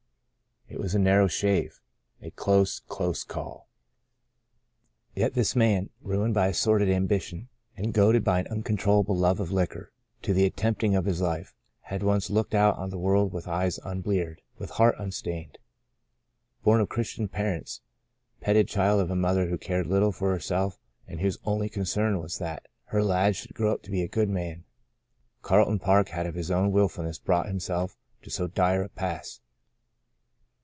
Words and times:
It 0.73 0.79
was 0.79 0.95
a 0.95 0.99
narrow 0.99 1.27
shave. 1.27 1.81
A 2.21 2.31
close, 2.31 2.79
close 2.79 3.25
call. 3.25 3.67
Yet 5.13 5.33
this 5.33 5.53
man, 5.53 5.89
ruined 6.01 6.33
by 6.33 6.47
a 6.47 6.53
sordid 6.53 6.87
ambition, 6.89 7.49
and 7.75 7.93
goaded 7.93 8.23
by 8.23 8.39
an 8.39 8.47
uncontrollable 8.47 9.15
love 9.17 9.41
of 9.41 9.51
liquor 9.51 9.91
to 10.21 10.33
the 10.33 10.45
attempting 10.45 10.95
of 10.95 11.03
his 11.03 11.21
life, 11.21 11.53
had 11.81 12.03
once 12.03 12.29
looked 12.29 12.55
out 12.55 12.77
on 12.77 12.89
the 12.89 12.97
world 12.97 13.33
with 13.33 13.49
eyes 13.49 13.79
unbleared, 13.83 14.41
with 14.57 14.69
heart 14.71 14.95
unstained. 14.97 15.57
Born 16.63 16.79
of 16.79 16.87
Christian 16.87 17.27
par 17.27 17.53
ents, 17.53 17.81
petted 18.39 18.69
child 18.69 19.01
of 19.01 19.11
a 19.11 19.15
mother 19.15 19.47
who 19.49 19.57
cared 19.57 19.87
little 19.87 20.13
for 20.13 20.31
herself 20.31 20.79
and 21.05 21.19
whose 21.19 21.37
only 21.43 21.67
concern 21.67 22.17
was 22.17 22.37
that 22.37 22.69
her 22.85 23.03
lad 23.03 23.35
should 23.35 23.53
grow 23.53 23.75
to 23.75 23.91
be 23.91 24.03
a 24.03 24.07
good 24.07 24.29
man, 24.29 24.63
Carl 25.41 25.65
ton 25.65 25.79
Park 25.79 26.09
had 26.09 26.25
of 26.25 26.35
his 26.35 26.49
own 26.49 26.71
willfulness 26.71 27.19
brought 27.19 27.47
himself 27.47 27.97
to 28.21 28.29
so 28.29 28.47
dire 28.47 28.81
a 28.83 28.89
pass. 28.89 29.41